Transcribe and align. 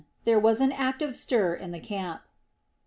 There 0.23 0.39
was 0.39 0.61
an 0.61 0.71
active 0.71 1.15
stir 1.15 1.53
in 1.53 1.69
the 1.73 1.79
camp. 1.79 2.23